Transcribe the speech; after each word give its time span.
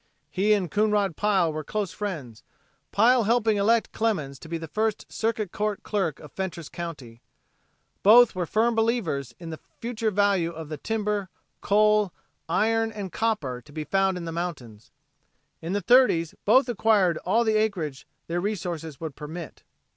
He 0.31 0.53
and 0.53 0.71
Coonrod 0.71 1.15
Pile 1.15 1.53
were 1.53 1.63
close 1.63 1.91
friends, 1.91 2.41
Pile 2.91 3.25
helping 3.25 3.57
elect 3.57 3.91
Clemens 3.91 4.39
to 4.39 4.49
be 4.49 4.57
the 4.57 4.67
first 4.67 5.05
Circuit 5.13 5.51
Court 5.51 5.83
Clerk 5.83 6.19
of 6.19 6.31
Fentress 6.31 6.69
county. 6.69 7.21
Both 8.01 8.33
were 8.33 8.47
firm 8.47 8.73
believers 8.73 9.35
in 9.37 9.51
the 9.51 9.59
future 9.79 10.09
value 10.09 10.49
of 10.51 10.69
the 10.69 10.77
timber, 10.77 11.29
coal, 11.61 12.11
iron 12.49 12.91
and 12.91 13.11
copper 13.11 13.61
to 13.61 13.71
be 13.71 13.83
found 13.83 14.17
in 14.17 14.25
the 14.25 14.31
mountains. 14.31 14.89
In 15.61 15.73
the 15.73 15.83
30's 15.83 16.33
both 16.45 16.67
acquired 16.67 17.19
all 17.19 17.43
the 17.43 17.57
acreage 17.57 18.07
their 18.25 18.41
resources 18.41 18.99
would 18.99 19.15
permit. 19.15 19.61